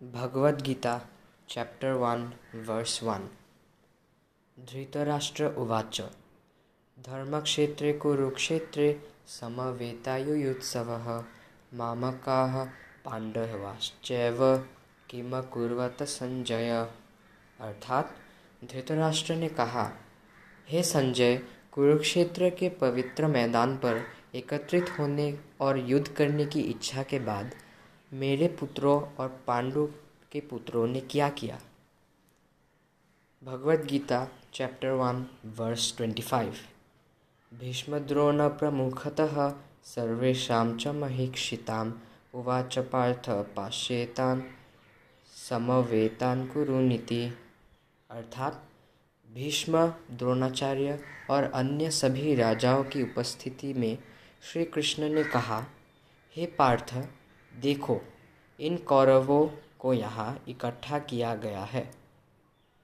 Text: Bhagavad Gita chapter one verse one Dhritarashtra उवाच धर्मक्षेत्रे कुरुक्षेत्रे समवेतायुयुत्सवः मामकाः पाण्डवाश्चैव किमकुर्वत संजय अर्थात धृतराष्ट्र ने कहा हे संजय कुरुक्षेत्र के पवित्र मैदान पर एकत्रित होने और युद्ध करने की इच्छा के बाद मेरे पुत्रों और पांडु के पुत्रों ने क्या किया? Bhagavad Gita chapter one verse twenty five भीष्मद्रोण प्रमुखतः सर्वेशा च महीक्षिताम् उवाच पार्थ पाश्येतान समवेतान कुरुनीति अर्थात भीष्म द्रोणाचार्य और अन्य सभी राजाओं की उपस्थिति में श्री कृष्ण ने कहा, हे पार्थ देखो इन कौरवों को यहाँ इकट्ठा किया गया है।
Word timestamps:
Bhagavad Gita 0.00 0.92
chapter 1.48 1.96
one 2.00 2.24
verse 2.66 3.02
one 3.04 3.26
Dhritarashtra 4.58 5.46
उवाच 5.58 6.00
धर्मक्षेत्रे 6.98 7.92
कुरुक्षेत्रे 8.02 8.86
समवेतायुयुत्सवः 9.30 11.08
मामकाः 11.72 12.62
पाण्डवाश्चैव 13.04 14.40
किमकुर्वत 15.08 16.02
संजय 16.08 16.70
अर्थात 17.58 18.14
धृतराष्ट्र 18.62 19.34
ने 19.34 19.48
कहा 19.60 19.90
हे 20.68 20.82
संजय 20.86 21.36
कुरुक्षेत्र 21.72 22.50
के 22.60 22.68
पवित्र 22.80 23.26
मैदान 23.28 23.76
पर 23.76 24.04
एकत्रित 24.34 24.98
होने 24.98 25.32
और 25.60 25.78
युद्ध 25.90 26.08
करने 26.08 26.46
की 26.46 26.60
इच्छा 26.70 27.02
के 27.02 27.18
बाद 27.30 27.54
मेरे 28.12 28.48
पुत्रों 28.48 29.02
और 29.16 29.44
पांडु 29.46 29.88
के 30.32 30.40
पुत्रों 30.40 30.86
ने 30.86 31.00
क्या 31.00 31.28
किया? 31.28 31.60
Bhagavad 33.44 33.84
Gita 33.84 34.28
chapter 34.54 34.90
one 34.90 35.26
verse 35.46 35.96
twenty 35.96 36.22
five 36.22 36.54
भीष्मद्रोण 37.54 38.48
प्रमुखतः 38.48 39.54
सर्वेशा 39.84 40.76
च 40.76 40.86
महीक्षिताम् 40.86 41.92
उवाच 42.34 42.78
पार्थ 42.78 43.30
पाश्येतान 43.30 44.44
समवेतान 45.48 46.46
कुरुनीति 46.46 47.38
अर्थात 48.10 48.64
भीष्म 49.34 49.86
द्रोणाचार्य 50.10 51.00
और 51.30 51.42
अन्य 51.42 51.90
सभी 51.90 52.34
राजाओं 52.34 52.84
की 52.84 53.02
उपस्थिति 53.02 53.72
में 53.72 53.98
श्री 54.42 54.64
कृष्ण 54.64 55.08
ने 55.08 55.24
कहा, 55.24 55.66
हे 56.36 56.46
पार्थ 56.46 56.94
देखो 57.52 58.00
इन 58.58 58.76
कौरवों 58.76 59.46
को 59.80 59.92
यहाँ 59.94 60.42
इकट्ठा 60.48 60.98
किया 60.98 61.34
गया 61.34 61.64
है। 61.64 61.90